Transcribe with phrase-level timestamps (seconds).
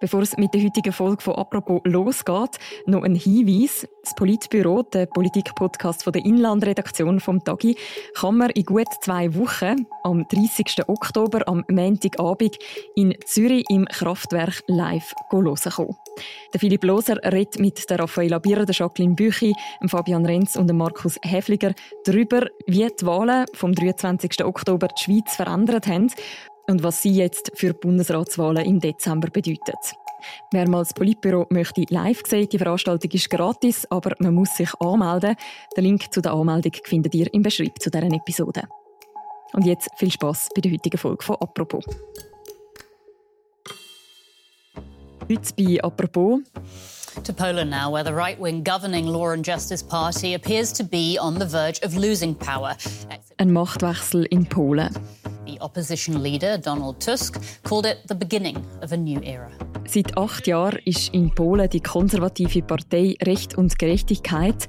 [0.00, 3.86] Bevor es mit der heutigen Folge von «Apropos» losgeht, noch ein Hinweis.
[4.02, 7.76] Das Politbüro, der Politikpodcast der Inlandredaktion vom Tagi,
[8.14, 10.88] kann man in gut zwei Wochen, am 30.
[10.88, 12.56] Oktober, am Montagabend,
[12.96, 15.96] in Zürich im Kraftwerk live hören.
[16.54, 19.52] Der Philipp Loser redet mit der Raffaella Birrer, der Jacqueline Büchi,
[19.86, 21.74] Fabian Renz und Markus Häfliger
[22.04, 24.42] darüber, wie die Wahlen vom 23.
[24.46, 26.10] Oktober die Schweiz verändert haben
[26.70, 29.76] und was sie jetzt für die Bundesratswahlen im Dezember bedeutet.
[30.52, 34.70] Wer mal das Politbüro möchte live sehen, die Veranstaltung ist gratis, aber man muss sich
[34.80, 35.36] anmelden.
[35.76, 38.62] Den Link zu der Anmeldung findet ihr im Beschreibung zu deren Episode.
[39.52, 41.84] Und jetzt viel Spaß bei der heutigen Folge von «Apropos».
[45.28, 46.40] Heute bei «Apropos»
[47.24, 51.18] To Poland now, where the right wing governing Law and Justice Party appears to be
[51.20, 52.76] on the verge of losing power.
[53.36, 54.94] Ein Machtwechsel in Polen.
[55.50, 59.50] The opposition leader, Donald Tusk, called it the beginning of a new era.
[59.84, 64.68] Seit acht Jahren ist in Polen die konservative Partei Recht und Gerechtigkeit,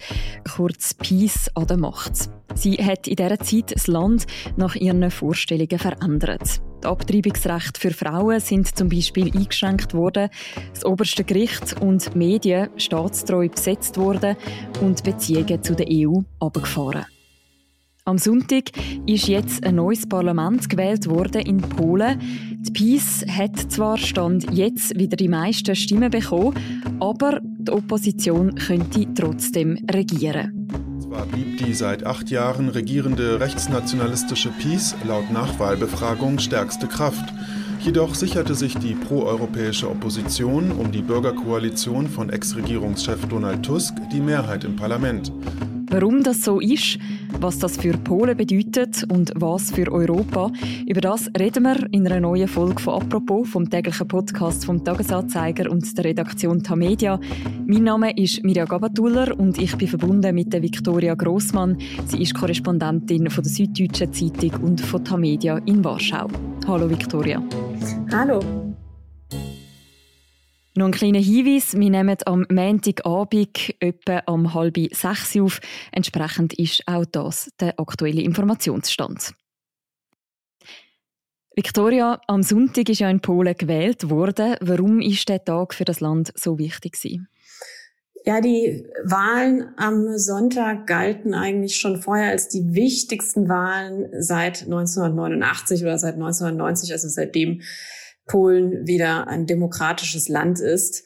[0.56, 2.30] kurz PiS, an der Macht.
[2.56, 4.26] Sie hat in dieser Zeit das Land
[4.58, 6.62] nach ihren Vorstellungen verändert.
[6.84, 10.30] Die Abtreibungsrechte für Frauen sind zum Beispiel eingeschränkt worden,
[10.74, 14.36] das oberste Gericht und Medien staatstreu besetzt worden
[14.82, 17.06] und Beziehungen zu der EU abgefahren.
[18.12, 18.72] Am Sonntag
[19.06, 22.20] ist jetzt ein neues Parlament gewählt worden in Polen.
[22.60, 26.54] Die PiS hat zwar Stand jetzt wieder die meisten Stimmen bekommen,
[27.00, 30.68] aber die Opposition könnte trotzdem regieren.
[31.00, 37.34] Zwar blieb die seit acht Jahren regierende rechtsnationalistische PiS laut Nachwahlbefragung stärkste Kraft.
[37.80, 44.66] Jedoch sicherte sich die proeuropäische Opposition um die Bürgerkoalition von Ex-Regierungschef Donald Tusk die Mehrheit
[44.66, 45.32] im Parlament.
[45.92, 46.98] Warum das so ist,
[47.42, 50.50] was das für Polen bedeutet und was für Europa,
[50.88, 55.70] über das reden wir in einer neuen Folge von «Apropos» vom täglichen Podcast vom Tagesanzeiger
[55.70, 57.20] und der Redaktion Tamedia.
[57.68, 61.78] Mein Name ist Mirja Gabatuller und ich bin verbunden mit der Viktoria Grossmann.
[62.06, 66.30] Sie ist Korrespondentin von der Süddeutschen Zeitung und von Tamedia in Warschau.
[66.68, 67.44] Hallo Viktoria.
[68.14, 68.61] Hallo.
[70.74, 71.74] Noch ein kleiner Hinweis.
[71.74, 75.60] Wir nehmen am Montagabend etwa um halb sechs auf.
[75.92, 79.34] Entsprechend ist auch das der aktuelle Informationsstand.
[81.54, 84.56] Victoria, am Sonntag ist ja in Polen gewählt worden.
[84.62, 87.28] Warum ist der Tag für das Land so wichtig gewesen?
[88.24, 95.82] Ja, die Wahlen am Sonntag galten eigentlich schon vorher als die wichtigsten Wahlen seit 1989
[95.82, 97.62] oder seit 1990, also seitdem
[98.28, 101.04] Polen wieder ein demokratisches Land ist.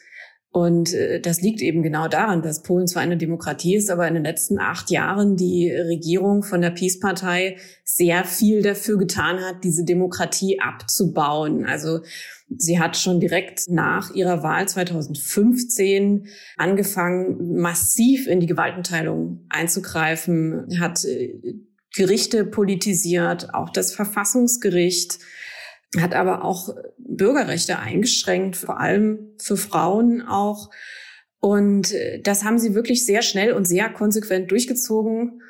[0.55, 4.13] Und äh, das liegt eben genau daran, dass Polen zwar eine Demokratie ist, aber in
[4.13, 9.83] den letzten acht Jahren die Regierung von der Peace-Partei sehr viel dafür getan hat, diese
[9.83, 11.65] Demokratie abzubauen.
[11.65, 11.99] Also
[12.57, 21.03] sie hat schon direkt nach ihrer Wahl 2015 angefangen, massiv in die Gewaltenteilung einzugreifen, hat
[21.03, 21.33] äh,
[21.93, 25.19] Gerichte politisiert, auch das Verfassungsgericht
[25.99, 30.69] hat aber auch Bürgerrechte eingeschränkt, vor allem für Frauen auch.
[31.39, 35.41] Und äh, das haben sie wirklich sehr schnell und sehr konsequent durchgezogen.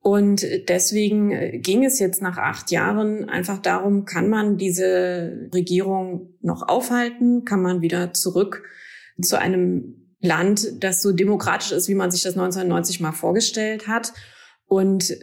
[0.00, 6.34] Und deswegen äh, ging es jetzt nach acht Jahren einfach darum, kann man diese Regierung
[6.40, 7.44] noch aufhalten?
[7.44, 8.64] Kann man wieder zurück
[9.20, 14.12] zu einem Land, das so demokratisch ist, wie man sich das 1990 mal vorgestellt hat?
[14.66, 15.16] Und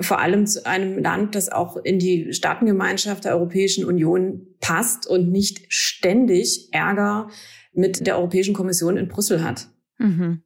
[0.00, 5.30] vor allem zu einem Land, das auch in die Staatengemeinschaft der Europäischen Union passt und
[5.30, 7.28] nicht ständig Ärger
[7.72, 9.68] mit der Europäischen Kommission in Brüssel hat.
[9.98, 10.42] Mhm.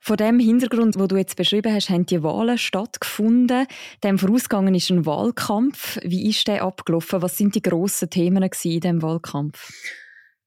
[0.00, 3.66] Vor dem Hintergrund, wo du jetzt beschrieben hast, haben die Wahlen stattgefunden.
[4.02, 5.98] Dem vorausgegangen ist ein Wahlkampf.
[6.02, 7.22] Wie ist der abgelaufen?
[7.22, 9.72] Was sind die grossen Themen in dem Wahlkampf?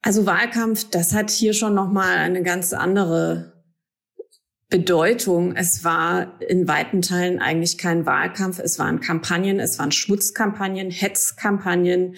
[0.03, 3.56] Also Wahlkampf, das hat hier schon noch mal eine ganz andere
[4.69, 5.55] Bedeutung.
[5.55, 8.59] Es war in weiten Teilen eigentlich kein Wahlkampf.
[8.59, 12.15] Es waren Kampagnen, es waren Schmutzkampagnen, Hetzkampagnen.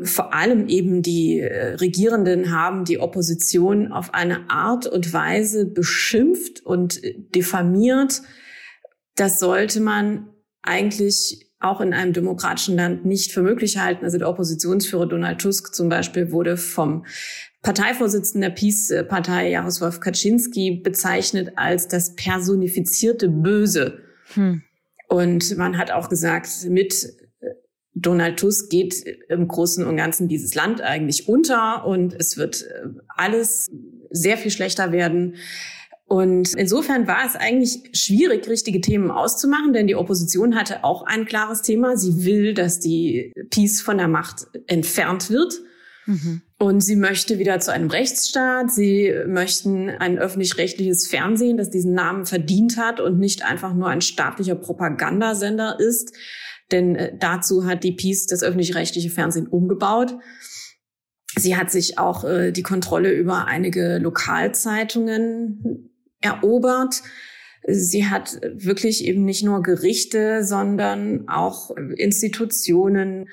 [0.00, 6.64] Vor allem eben die äh, Regierenden haben die Opposition auf eine Art und Weise beschimpft
[6.64, 7.00] und
[7.34, 8.22] diffamiert.
[9.16, 10.28] Das sollte man
[10.62, 14.04] eigentlich auch in einem demokratischen Land nicht für möglich halten.
[14.04, 17.04] Also der Oppositionsführer Donald Tusk zum Beispiel wurde vom
[17.62, 23.98] Parteivorsitzender der Peace-Partei Jaroslaw Kaczynski bezeichnet als das personifizierte Böse.
[24.34, 24.62] Hm.
[25.08, 27.04] Und man hat auch gesagt, mit
[27.40, 27.50] äh,
[27.94, 28.94] Donald Tusk geht
[29.28, 33.70] im Großen und Ganzen dieses Land eigentlich unter und es wird äh, alles
[34.10, 35.36] sehr viel schlechter werden.
[36.12, 41.24] Und insofern war es eigentlich schwierig, richtige Themen auszumachen, denn die Opposition hatte auch ein
[41.24, 41.96] klares Thema.
[41.96, 45.54] Sie will, dass die Peace von der Macht entfernt wird.
[46.04, 46.42] Mhm.
[46.58, 48.70] Und sie möchte wieder zu einem Rechtsstaat.
[48.70, 54.02] Sie möchten ein öffentlich-rechtliches Fernsehen, das diesen Namen verdient hat und nicht einfach nur ein
[54.02, 56.12] staatlicher Propagandasender ist.
[56.72, 60.14] Denn äh, dazu hat die Peace das öffentlich-rechtliche Fernsehen umgebaut.
[61.38, 65.88] Sie hat sich auch äh, die Kontrolle über einige Lokalzeitungen
[66.22, 67.02] erobert.
[67.66, 73.28] Sie hat wirklich eben nicht nur Gerichte, sondern auch Institutionen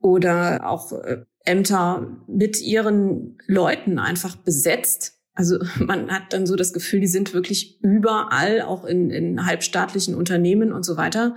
[0.00, 5.14] oder auch äh, Ämter mit ihren Leuten einfach besetzt.
[5.34, 10.14] Also man hat dann so das Gefühl, die sind wirklich überall, auch in, in halbstaatlichen
[10.14, 11.36] Unternehmen und so weiter.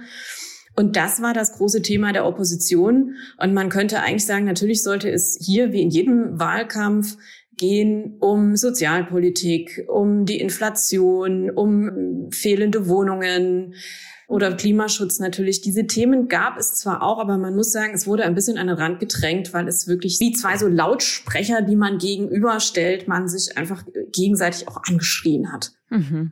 [0.75, 3.15] Und das war das große Thema der Opposition.
[3.37, 7.17] Und man könnte eigentlich sagen, natürlich sollte es hier wie in jedem Wahlkampf
[7.57, 13.75] gehen um Sozialpolitik, um die Inflation, um fehlende Wohnungen,
[14.27, 15.61] oder Klimaschutz natürlich.
[15.61, 18.67] Diese Themen gab es zwar auch, aber man muss sagen, es wurde ein bisschen an
[18.67, 23.57] den Rand gedrängt, weil es wirklich wie zwei so Lautsprecher, die man gegenüberstellt, man sich
[23.57, 25.71] einfach gegenseitig auch angeschrien hat.
[25.89, 26.31] Mhm.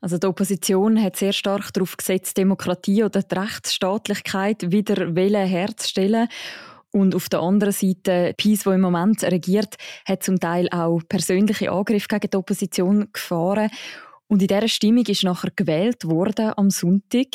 [0.00, 6.28] Also die Opposition hat sehr stark darauf gesetzt, Demokratie oder die Rechtsstaatlichkeit wieder herzustellen.
[6.92, 11.70] Und auf der anderen Seite, PiS, wo im Moment regiert, hat zum Teil auch persönliche
[11.70, 13.70] Angriffe gegen die Opposition gefahren.
[14.26, 17.28] Und in dieser Stimmung ist nachher gewählt worden am Sonntag.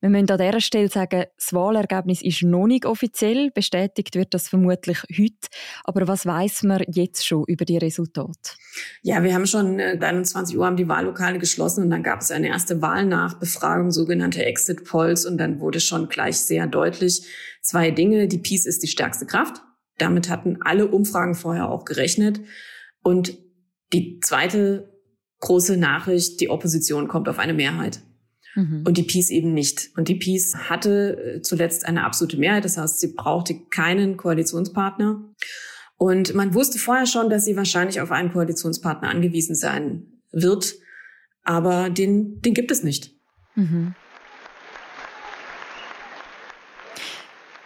[0.00, 3.50] Wir müssen an dieser Stelle sagen, das Wahlergebnis ist noch nicht offiziell.
[3.50, 5.48] Bestätigt wird das vermutlich heute.
[5.84, 8.38] Aber was weiß man jetzt schon über die Resultate?
[9.02, 12.30] Ja, wir haben schon 21 äh, Uhr haben die Wahllokale geschlossen und dann gab es
[12.30, 15.26] eine erste Wahlnachbefragung, sogenannte Exit Polls.
[15.26, 17.26] Und dann wurde schon gleich sehr deutlich
[17.60, 18.26] zwei Dinge.
[18.26, 19.62] Die Peace ist die stärkste Kraft.
[19.98, 22.40] Damit hatten alle Umfragen vorher auch gerechnet.
[23.02, 23.36] Und
[23.92, 24.90] die zweite
[25.40, 28.00] große Nachricht, die Opposition kommt auf eine Mehrheit.
[28.54, 28.84] Mhm.
[28.86, 29.90] Und die Peace eben nicht.
[29.96, 32.64] Und die Peace hatte äh, zuletzt eine absolute Mehrheit.
[32.64, 35.22] Das heißt, sie brauchte keinen Koalitionspartner.
[35.96, 40.74] Und man wusste vorher schon, dass sie wahrscheinlich auf einen Koalitionspartner angewiesen sein wird.
[41.44, 43.12] Aber den, den gibt es nicht.
[43.54, 43.94] Mhm.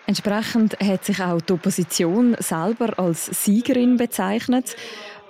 [0.07, 4.77] Entsprechend hat sich auch die Opposition selber als Siegerin bezeichnet.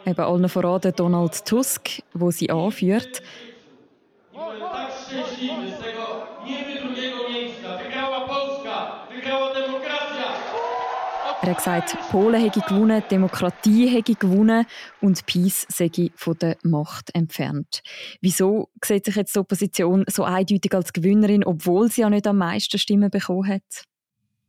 [0.05, 3.23] Eben allen voran Donald Tusk, wo sie anführt.
[11.43, 14.65] Er hat gesagt, Polen hätte gewonnen, Demokratie hätte gewonnen
[15.03, 17.83] und Peace sei von der Macht entfernt.
[18.23, 22.39] Wieso sieht sich jetzt die Opposition so eindeutig als Gewinnerin, obwohl sie ja nicht am
[22.39, 23.85] meisten Stimmen bekommen hat?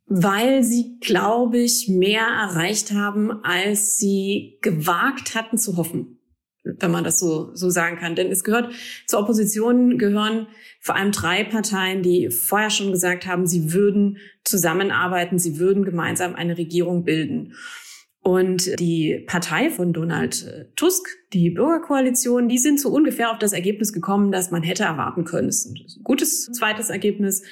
[0.07, 6.19] weil sie, glaube ich, mehr erreicht haben, als sie gewagt hatten zu hoffen,
[6.65, 8.15] wenn man das so, so sagen kann.
[8.15, 8.73] Denn es gehört
[9.07, 10.47] zur Opposition gehören
[10.81, 16.35] vor allem drei Parteien, die vorher schon gesagt haben, sie würden zusammenarbeiten, sie würden gemeinsam
[16.35, 17.53] eine Regierung bilden.
[18.21, 23.93] Und die Partei von Donald Tusk, die Bürgerkoalition, die sind so ungefähr auf das Ergebnis
[23.93, 25.47] gekommen, das man hätte erwarten können.
[25.47, 27.43] Es ist ein gutes zweites Ergebnis.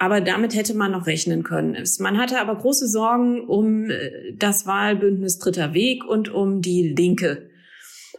[0.00, 1.76] Aber damit hätte man noch rechnen können.
[1.98, 7.49] Man hatte aber große Sorgen um äh, das Wahlbündnis Dritter Weg und um die Linke.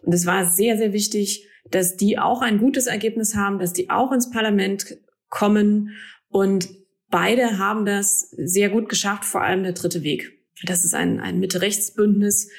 [0.03, 3.89] Und es war sehr, sehr wichtig, dass die auch ein gutes Ergebnis haben, dass die
[3.89, 4.98] auch ins Parlament
[5.30, 5.92] kommen.
[6.30, 6.69] Und
[7.09, 10.31] beide haben das sehr gut geschafft, vor allem der Dritte Weg.
[10.63, 12.50] Das ist ein, ein Mitte-Rechts-Bündnis.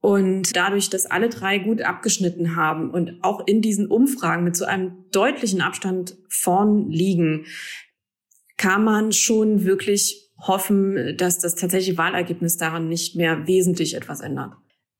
[0.00, 4.66] Und dadurch, dass alle drei gut abgeschnitten haben und auch in diesen Umfragen mit so
[4.66, 7.46] einem deutlichen Abstand vorn liegen,
[8.58, 14.52] kann man schon wirklich hoffen, dass das tatsächliche Wahlergebnis daran nicht mehr wesentlich etwas ändert.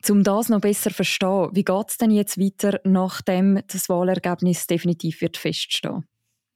[0.08, 4.66] Um das noch besser zu verstehen, wie geht es denn jetzt weiter, nachdem das Wahlergebnis
[4.66, 6.04] definitiv wird feststehen?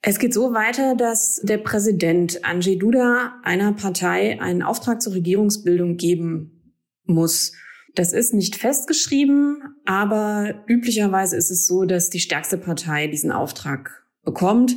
[0.00, 5.96] Es geht so weiter, dass der Präsident Andrzej Duda einer Partei einen Auftrag zur Regierungsbildung
[5.96, 6.74] geben
[7.04, 7.52] muss.
[7.94, 14.04] Das ist nicht festgeschrieben, aber üblicherweise ist es so, dass die stärkste Partei diesen Auftrag
[14.22, 14.76] bekommt.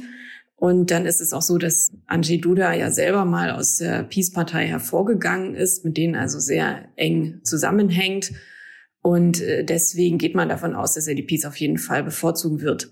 [0.55, 4.67] Und dann ist es auch so, dass Angie Duda ja selber mal aus der Peace-Partei
[4.67, 8.31] hervorgegangen ist, mit denen also sehr eng zusammenhängt.
[9.01, 12.61] Und äh, deswegen geht man davon aus, dass er die Peace auf jeden Fall bevorzugen
[12.61, 12.91] wird.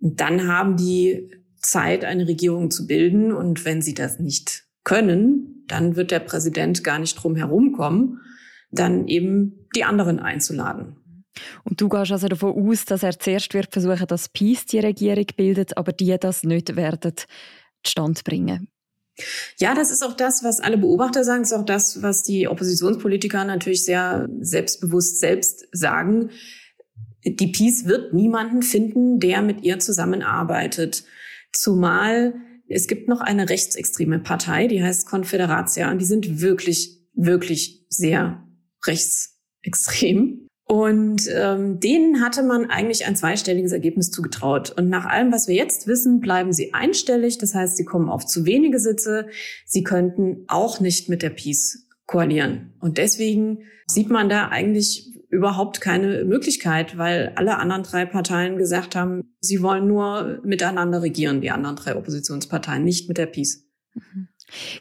[0.00, 3.32] Und dann haben die Zeit, eine Regierung zu bilden.
[3.32, 8.20] Und wenn sie das nicht können, dann wird der Präsident gar nicht drum herumkommen,
[8.70, 10.96] dann eben die anderen einzuladen.
[11.64, 15.26] Und du gehst also davon aus, dass er zuerst wird versuchen, dass Peace die Regierung
[15.36, 17.14] bildet, aber die das nicht werden
[17.84, 18.68] Stand bringen.
[19.58, 21.42] Ja, das ist auch das, was alle Beobachter sagen.
[21.42, 26.30] Das ist auch das, was die Oppositionspolitiker natürlich sehr selbstbewusst selbst sagen.
[27.24, 31.04] Die Peace wird niemanden finden, der mit ihr zusammenarbeitet.
[31.52, 32.34] Zumal
[32.68, 38.44] es gibt noch eine rechtsextreme Partei, die heißt Konfederatia, und die sind wirklich, wirklich sehr
[38.84, 40.45] rechtsextrem.
[40.68, 44.72] Und ähm, denen hatte man eigentlich ein zweistelliges Ergebnis zugetraut.
[44.76, 47.38] Und nach allem, was wir jetzt wissen, bleiben sie einstellig.
[47.38, 49.28] Das heißt, sie kommen auf zu wenige Sitze.
[49.64, 52.74] Sie könnten auch nicht mit der Peace koalieren.
[52.80, 58.96] Und deswegen sieht man da eigentlich überhaupt keine Möglichkeit, weil alle anderen drei Parteien gesagt
[58.96, 63.64] haben, sie wollen nur miteinander regieren, die anderen drei Oppositionsparteien, nicht mit der Peace.
[63.94, 64.28] Mhm.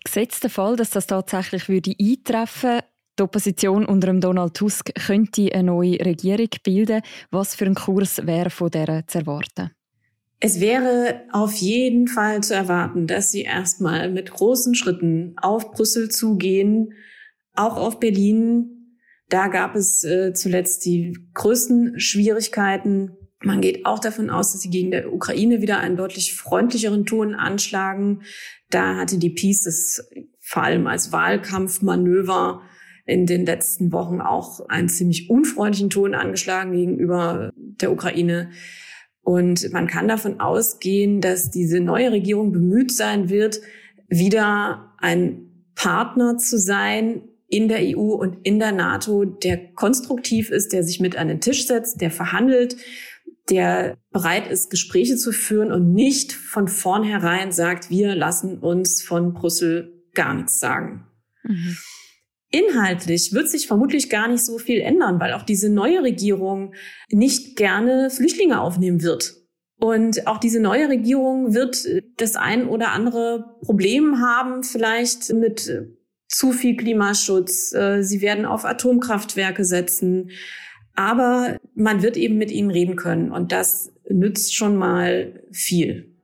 [0.04, 2.82] Gesetzt der Fall, dass das tatsächlich würde eintreffen
[3.17, 7.01] die Opposition unter Donald Tusk könnte eine neue Regierung bilden.
[7.31, 9.72] Was für ein Kurs wäre von der zu erwarten?
[10.39, 16.10] Es wäre auf jeden Fall zu erwarten, dass sie erstmal mit großen Schritten auf Brüssel
[16.10, 16.93] zugehen,
[17.53, 19.00] auch auf Berlin.
[19.29, 23.12] Da gab es äh, zuletzt die größten Schwierigkeiten.
[23.41, 27.34] Man geht auch davon aus, dass sie gegen der Ukraine wieder einen deutlich freundlicheren Ton
[27.34, 28.22] anschlagen.
[28.69, 30.05] Da hatte die Peace das
[30.41, 32.62] vor allem als Wahlkampfmanöver
[33.06, 38.50] in den letzten Wochen auch einen ziemlich unfreundlichen Ton angeschlagen gegenüber der Ukraine.
[39.22, 43.62] Und man kann davon ausgehen, dass diese neue Regierung bemüht sein wird,
[44.08, 50.74] wieder ein Partner zu sein in der EU und in der NATO, der konstruktiv ist,
[50.74, 52.76] der sich mit an den Tisch setzt, der verhandelt,
[53.50, 59.34] der bereit ist, Gespräche zu führen und nicht von vornherein sagt, wir lassen uns von
[59.34, 61.06] Brüssel gar nichts sagen.
[61.44, 61.78] Mhm.
[62.56, 66.74] Inhaltlich wird sich vermutlich gar nicht so viel ändern, weil auch diese neue Regierung
[67.10, 69.34] nicht gerne Flüchtlinge aufnehmen wird.
[69.78, 71.86] Und auch diese neue Regierung wird
[72.16, 75.70] das ein oder andere Problem haben, vielleicht mit
[76.30, 77.74] zu viel Klimaschutz.
[77.74, 80.30] Äh, sie werden auf Atomkraftwerke setzen.
[80.96, 83.32] Aber man wird eben mit ihnen reden können.
[83.32, 86.14] Und das nützt schon mal viel.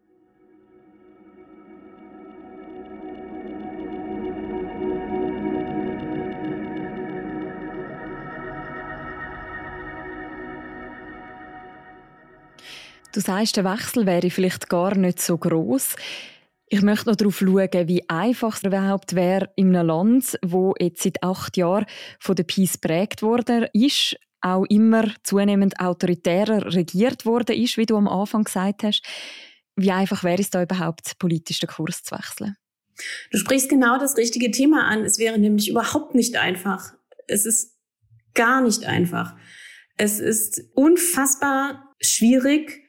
[13.14, 15.96] Du sagst, der Wechsel wäre vielleicht gar nicht so groß.
[16.68, 21.04] Ich möchte noch darauf schauen, wie einfach es überhaupt wäre in einem Land, wo jetzt
[21.04, 21.86] seit acht Jahren
[22.20, 27.98] von der Peace prägt worden ist, auch immer zunehmend autoritärer regiert worden ist, wie du
[27.98, 29.04] am Anfang gesagt hast.
[29.76, 32.56] Wie einfach wäre es da überhaupt, politisch den Kurs zu wechseln?
[33.32, 35.04] Du sprichst genau das richtige Thema an.
[35.04, 36.94] Es wäre nämlich überhaupt nicht einfach.
[37.28, 37.78] Es ist
[38.34, 39.36] gar nicht einfach.
[39.98, 42.82] Es ist unfassbar schwierig,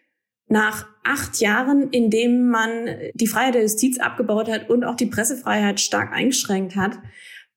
[0.53, 2.71] nach acht Jahren, in dem man
[3.15, 6.99] die Freiheit der Justiz abgebaut hat und auch die Pressefreiheit stark eingeschränkt hat,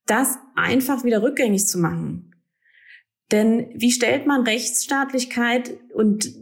[0.06, 2.34] das einfach wieder rückgängig zu machen.
[3.32, 6.34] Denn wie stellt man Rechtsstaatlichkeit und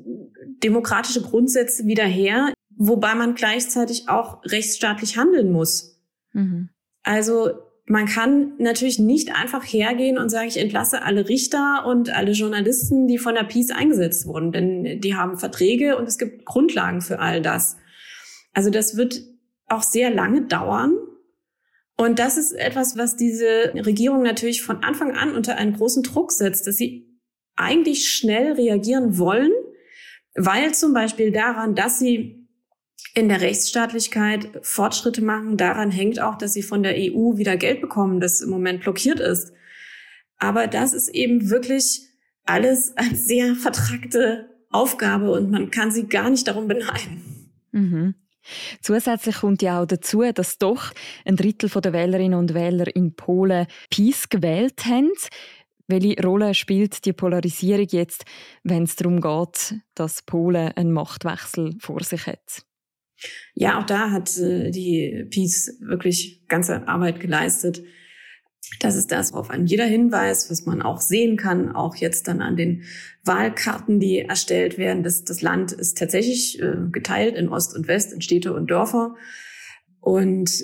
[0.64, 6.00] demokratische Grundsätze wieder her, wobei man gleichzeitig auch rechtsstaatlich handeln muss?
[6.34, 6.70] Mhm.
[7.02, 7.50] Also
[7.86, 13.08] man kann natürlich nicht einfach hergehen und sagen, ich entlasse alle Richter und alle Journalisten,
[13.08, 17.20] die von der Peace eingesetzt wurden, denn die haben Verträge und es gibt Grundlagen für
[17.20, 17.76] all das.
[18.54, 19.22] Also das wird
[19.68, 20.96] auch sehr lange dauern.
[21.98, 26.32] Und das ist etwas, was diese Regierung natürlich von Anfang an unter einen großen Druck
[26.32, 27.20] setzt, dass sie
[27.56, 29.52] eigentlich schnell reagieren wollen,
[30.36, 32.43] weil zum Beispiel daran, dass sie
[33.14, 35.58] in der Rechtsstaatlichkeit Fortschritte machen.
[35.58, 39.20] Daran hängt auch, dass sie von der EU wieder Geld bekommen, das im Moment blockiert
[39.20, 39.54] ist.
[40.38, 42.02] Aber das ist eben wirklich
[42.46, 47.52] alles eine sehr vertragte Aufgabe und man kann sie gar nicht darum beneiden.
[47.72, 48.16] Mhm.
[48.82, 50.92] Zusätzlich kommt ja auch dazu, dass doch
[51.24, 55.12] ein Drittel der Wählerinnen und Wähler in Polen Peace gewählt haben.
[55.88, 58.26] Welche Rolle spielt die Polarisierung jetzt,
[58.64, 62.66] wenn es darum geht, dass Polen einen Machtwechsel vor sich hat?
[63.54, 67.84] Ja, auch da hat äh, die Peace wirklich ganze Arbeit geleistet.
[68.80, 72.42] Das ist das, worauf ein jeder Hinweis, was man auch sehen kann, auch jetzt dann
[72.42, 72.84] an den
[73.24, 75.04] Wahlkarten, die erstellt werden.
[75.04, 79.16] Das, das Land ist tatsächlich äh, geteilt in Ost und West, in Städte und Dörfer.
[80.00, 80.64] Und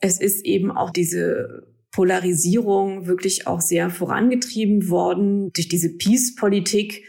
[0.00, 7.04] es ist eben auch diese Polarisierung wirklich auch sehr vorangetrieben worden durch diese Peace-Politik,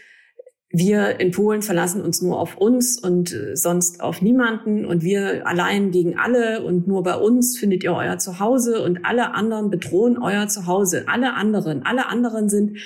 [0.72, 5.48] wir in Polen verlassen uns nur auf uns und äh, sonst auf niemanden und wir
[5.48, 10.20] allein gegen alle und nur bei uns findet ihr euer Zuhause und alle anderen bedrohen
[10.20, 11.06] euer Zuhause.
[11.08, 12.78] Alle anderen, alle anderen sind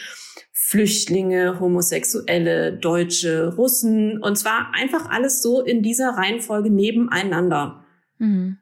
[0.53, 7.83] Flüchtlinge, Homosexuelle, Deutsche, Russen und zwar einfach alles so in dieser Reihenfolge nebeneinander.
[8.17, 8.59] Mhm.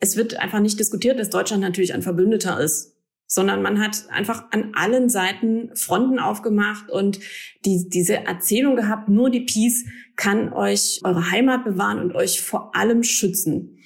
[0.00, 2.93] Es wird einfach nicht diskutiert, dass Deutschland natürlich ein Verbündeter ist
[3.34, 7.18] sondern man hat einfach an allen Seiten Fronten aufgemacht und
[7.64, 12.76] die, diese Erzählung gehabt, nur die Peace kann euch eure Heimat bewahren und euch vor
[12.76, 13.80] allem schützen.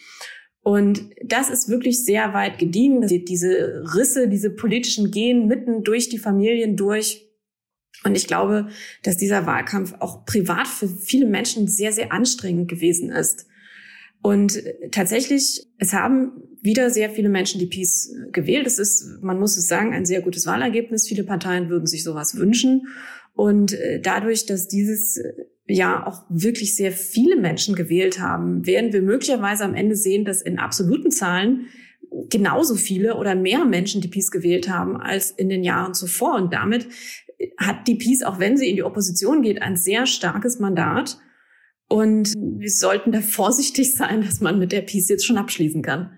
[0.60, 3.06] Und das ist wirklich sehr weit gediehen.
[3.06, 7.24] Diese Risse, diese politischen gehen mitten durch die Familien durch.
[8.04, 8.68] Und ich glaube,
[9.02, 13.47] dass dieser Wahlkampf auch privat für viele Menschen sehr, sehr anstrengend gewesen ist.
[14.22, 18.66] Und tatsächlich, es haben wieder sehr viele Menschen die Peace gewählt.
[18.66, 21.06] Es ist, man muss es sagen, ein sehr gutes Wahlergebnis.
[21.06, 22.88] Viele Parteien würden sich sowas wünschen.
[23.34, 25.20] Und äh, dadurch, dass dieses
[25.68, 30.42] ja auch wirklich sehr viele Menschen gewählt haben, werden wir möglicherweise am Ende sehen, dass
[30.42, 31.66] in absoluten Zahlen
[32.30, 36.36] genauso viele oder mehr Menschen die Peace gewählt haben als in den Jahren zuvor.
[36.36, 36.88] Und damit
[37.58, 41.18] hat die Peace, auch wenn sie in die Opposition geht, ein sehr starkes Mandat.
[41.88, 46.12] Und wir sollten da vorsichtig sein, dass man mit der Peace jetzt schon abschließen kann.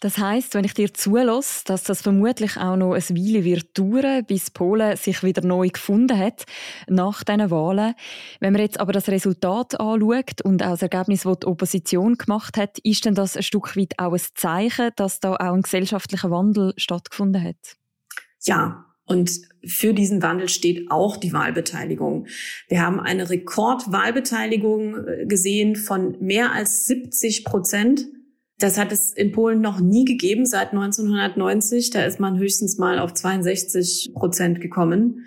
[0.00, 4.24] Das heißt, wenn ich dir zulasse, dass das vermutlich auch noch eine Weile wird dauern,
[4.24, 6.44] bis Polen sich wieder neu gefunden hat
[6.86, 7.94] nach diesen Wahlen.
[8.38, 12.56] Wenn man jetzt aber das Resultat anschaut und auch das Ergebnis, das die Opposition gemacht
[12.56, 16.30] hat, ist denn das ein Stück weit auch ein Zeichen, dass da auch ein gesellschaftlicher
[16.30, 17.76] Wandel stattgefunden hat?
[18.44, 19.30] Ja, und
[19.64, 22.26] für diesen Wandel steht auch die Wahlbeteiligung.
[22.68, 28.06] Wir haben eine Rekordwahlbeteiligung äh, gesehen von mehr als 70 Prozent.
[28.58, 31.90] Das hat es in Polen noch nie gegeben seit 1990.
[31.90, 35.26] Da ist man höchstens mal auf 62 Prozent gekommen.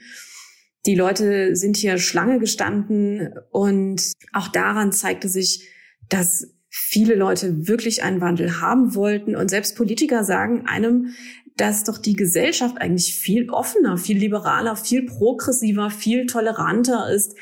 [0.85, 5.67] Die Leute sind hier Schlange gestanden und auch daran zeigte sich,
[6.09, 11.13] dass viele Leute wirklich einen Wandel haben wollten und selbst Politiker sagen einem,
[11.61, 17.37] dass doch die Gesellschaft eigentlich viel offener, viel liberaler, viel progressiver, viel toleranter ist,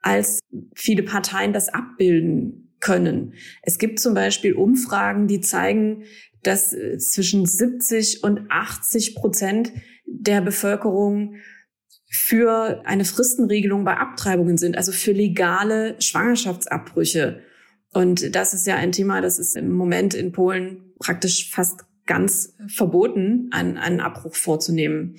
[0.00, 0.40] als
[0.74, 3.34] viele Parteien das abbilden können.
[3.62, 6.02] Es gibt zum Beispiel Umfragen, die zeigen,
[6.42, 9.72] dass äh, zwischen 70 und 80 Prozent
[10.04, 11.36] der Bevölkerung
[12.10, 17.40] für eine Fristenregelung bei Abtreibungen sind, also für legale Schwangerschaftsabbrüche.
[17.92, 22.56] Und das ist ja ein Thema, das ist im Moment in Polen praktisch fast ganz
[22.66, 25.14] verboten, einen, einen Abbruch vorzunehmen.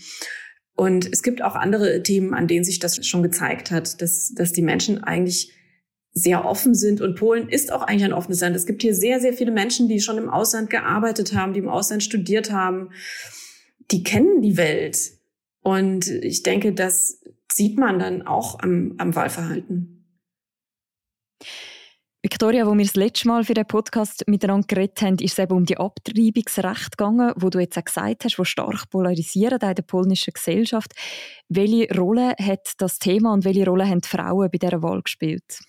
[0.76, 4.52] Und es gibt auch andere Themen, an denen sich das schon gezeigt hat, dass, dass
[4.52, 5.54] die Menschen eigentlich
[6.12, 7.00] sehr offen sind.
[7.00, 8.58] Und Polen ist auch eigentlich ein offenes Land.
[8.58, 11.70] Es gibt hier sehr, sehr viele Menschen, die schon im Ausland gearbeitet haben, die im
[11.70, 12.90] Ausland studiert haben.
[13.90, 15.14] Die kennen die Welt.
[15.62, 20.01] Und ich denke, das sieht man dann auch am, am Wahlverhalten.
[22.24, 25.58] Victoria, wo wir das letzte Mal für den Podcast miteinander geredet haben, ist es eben
[25.58, 29.82] um die Abtreibungsrechte gegangen, wo du jetzt auch gesagt hast, wo stark polarisieren in der
[29.82, 30.94] polnischen Gesellschaft.
[31.50, 35.62] Welche Rolle hat das Thema und welche Rolle haben die Frauen bei dieser Wahl gespielt?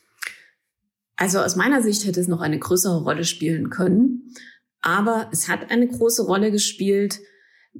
[1.16, 4.34] Also aus meiner Sicht hätte es noch eine größere Rolle spielen können.
[4.82, 7.20] Aber es hat eine große Rolle gespielt.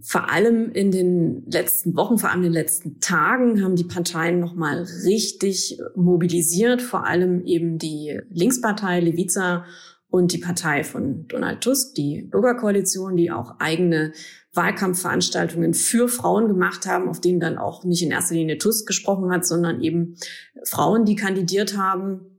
[0.00, 4.40] Vor allem in den letzten Wochen, vor allem in den letzten Tagen haben die Parteien
[4.40, 6.80] nochmal richtig mobilisiert.
[6.80, 9.66] Vor allem eben die Linkspartei Levica
[10.08, 14.12] und die Partei von Donald Tusk, die Bürgerkoalition, die auch eigene
[14.54, 19.30] Wahlkampfveranstaltungen für Frauen gemacht haben, auf denen dann auch nicht in erster Linie Tusk gesprochen
[19.30, 20.16] hat, sondern eben
[20.64, 22.32] Frauen, die kandidiert haben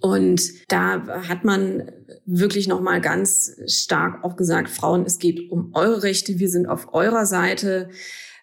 [0.00, 1.90] und da hat man
[2.26, 6.66] wirklich noch mal ganz stark auch gesagt, Frauen, es geht um eure Rechte, wir sind
[6.66, 7.90] auf eurer Seite.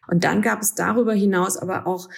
[0.08, 2.10] Und dann gab es darüber hinaus aber auch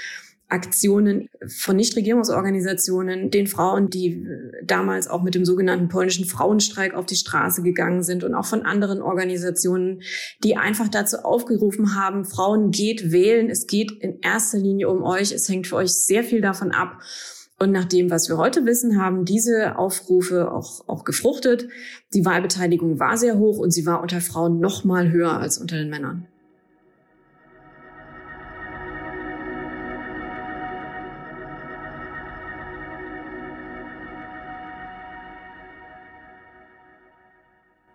[0.53, 4.27] Aktionen von Nichtregierungsorganisationen, den Frauen, die
[4.63, 8.61] damals auch mit dem sogenannten polnischen Frauenstreik auf die Straße gegangen sind und auch von
[8.61, 10.03] anderen Organisationen,
[10.43, 15.31] die einfach dazu aufgerufen haben, Frauen geht wählen, es geht in erster Linie um euch,
[15.31, 17.01] es hängt für euch sehr viel davon ab,
[17.63, 21.67] und nach dem, was wir heute wissen, haben diese Aufrufe auch, auch gefruchtet.
[22.13, 25.77] Die Wahlbeteiligung war sehr hoch und sie war unter Frauen noch mal höher als unter
[25.77, 26.27] den Männern.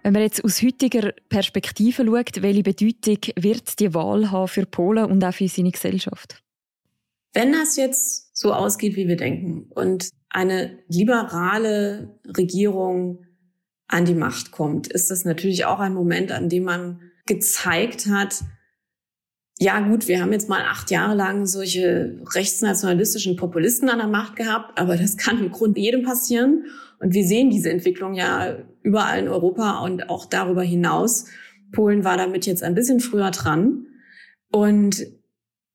[0.03, 5.05] Wenn man jetzt aus heutiger Perspektive schaut, welche Bedeutung wird die Wahl haben für Polen
[5.05, 6.43] und auch für seine Gesellschaft?
[7.33, 13.25] Wenn das jetzt so ausgeht, wie wir denken und eine liberale Regierung
[13.87, 18.43] an die Macht kommt, ist das natürlich auch ein Moment, an dem man gezeigt hat,
[19.61, 24.37] ja gut, wir haben jetzt mal acht Jahre lang solche rechtsnationalistischen Populisten an der Macht
[24.37, 26.67] gehabt, aber das kann im Grunde jedem passieren.
[27.01, 31.27] Und wir sehen diese Entwicklung ja überall in Europa und auch darüber hinaus.
[31.73, 33.87] Polen war damit jetzt ein bisschen früher dran.
[34.53, 35.05] Und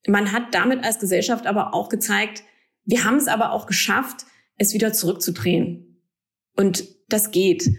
[0.08, 2.44] man hat damit als Gesellschaft aber auch gezeigt,
[2.86, 4.26] wir haben es aber auch geschafft,
[4.58, 6.02] es wieder zurückzudrehen.
[6.56, 7.70] Und das geht.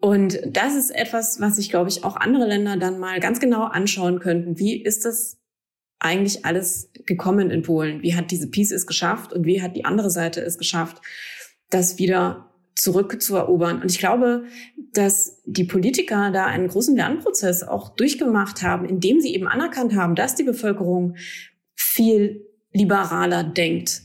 [0.00, 3.64] Und das ist etwas, was sich, glaube ich, auch andere Länder dann mal ganz genau
[3.64, 4.58] anschauen könnten.
[4.58, 5.38] Wie ist das
[5.98, 8.02] eigentlich alles gekommen in Polen?
[8.02, 11.00] Wie hat diese Peace es geschafft und wie hat die andere Seite es geschafft,
[11.68, 13.82] das wieder zurückzuerobern.
[13.82, 14.44] Und ich glaube,
[14.92, 20.14] dass die Politiker da einen großen Lernprozess auch durchgemacht haben, indem sie eben anerkannt haben,
[20.14, 21.16] dass die Bevölkerung
[22.00, 24.00] viel liberaler denkt.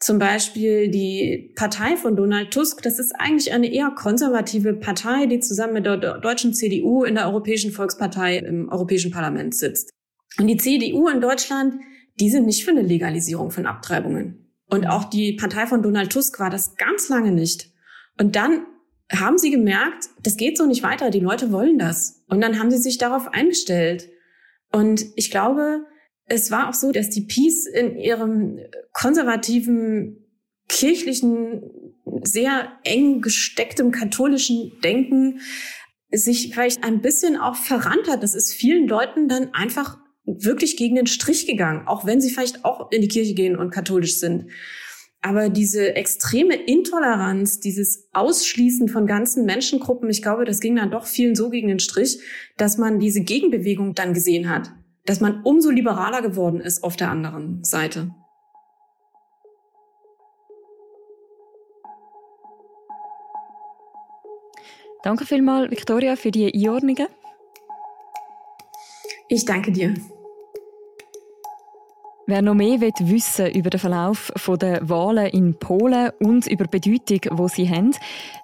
[0.00, 5.38] Zum Beispiel die Partei von Donald Tusk, das ist eigentlich eine eher konservative Partei, die
[5.38, 9.90] zusammen mit der deutschen CDU in der Europäischen Volkspartei im Europäischen Parlament sitzt.
[10.38, 11.74] Und die CDU in Deutschland,
[12.18, 14.52] die sind nicht für eine Legalisierung von Abtreibungen.
[14.68, 17.70] Und auch die Partei von Donald Tusk war das ganz lange nicht.
[18.18, 18.66] Und dann
[19.12, 22.24] haben sie gemerkt, das geht so nicht weiter, die Leute wollen das.
[22.28, 24.08] Und dann haben sie sich darauf eingestellt.
[24.72, 25.86] Und ich glaube,
[26.26, 28.58] es war auch so, dass die Peace in ihrem
[28.92, 30.24] konservativen,
[30.68, 31.62] kirchlichen,
[32.22, 35.40] sehr eng gestecktem katholischen Denken
[36.10, 38.22] sich vielleicht ein bisschen auch verrannt hat.
[38.22, 42.64] Das ist vielen Leuten dann einfach wirklich gegen den Strich gegangen, auch wenn sie vielleicht
[42.64, 44.50] auch in die Kirche gehen und katholisch sind.
[45.22, 51.06] Aber diese extreme Intoleranz, dieses Ausschließen von ganzen Menschengruppen, ich glaube, das ging dann doch
[51.06, 52.20] vielen so gegen den Strich,
[52.56, 54.72] dass man diese Gegenbewegung dann gesehen hat,
[55.06, 58.10] dass man umso liberaler geworden ist auf der anderen Seite.
[65.02, 67.06] Danke vielmals, Victoria, für die Einordnungen.
[69.28, 69.94] Ich danke dir.
[72.28, 77.36] Wer noch mehr wissen über den Verlauf der Wahlen in Polen und über die Bedeutung,
[77.38, 77.92] die sie haben,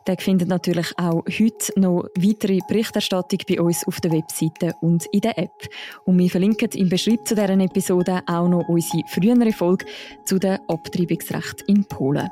[0.07, 5.23] der findet natürlich auch heute noch weitere Berichterstattung bei uns auf der Webseite und in
[5.23, 5.69] der App.
[6.05, 9.85] Und wir verlinken im Beschreibung zu dieser Episode auch noch unsere frühere Folge
[10.27, 12.31] zu dem Abtreibungsrecht in Polen.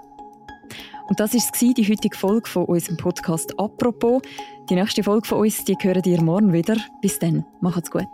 [1.08, 4.22] Und das war die heutige Folge von unserem Podcast «Apropos».
[4.68, 6.76] Die nächste Folge von uns, die hören ihr morgen wieder.
[7.02, 8.06] Bis dann, macht's gut.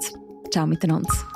[0.50, 1.35] Ciao miteinander.